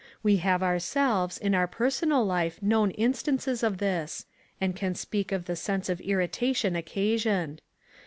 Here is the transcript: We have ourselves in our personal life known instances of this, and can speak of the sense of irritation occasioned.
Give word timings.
We 0.23 0.37
have 0.37 0.63
ourselves 0.63 1.37
in 1.37 1.53
our 1.53 1.67
personal 1.67 2.25
life 2.25 2.59
known 2.63 2.89
instances 2.89 3.61
of 3.61 3.77
this, 3.77 4.25
and 4.59 4.75
can 4.75 4.95
speak 4.95 5.31
of 5.31 5.45
the 5.45 5.55
sense 5.55 5.89
of 5.89 6.01
irritation 6.01 6.75
occasioned. 6.75 7.61